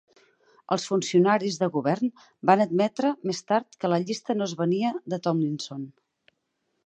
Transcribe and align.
Els 0.75 0.85
funcionaris 0.91 1.57
de 1.63 1.67
Govern 1.75 2.09
van 2.51 2.63
admetre 2.65 3.11
més 3.31 3.43
tard 3.51 3.77
que 3.83 3.93
la 3.93 4.01
llista 4.07 4.37
no 4.39 4.49
es 4.49 4.55
venia 4.63 4.95
de 5.15 5.19
Tomlinson. 5.29 5.85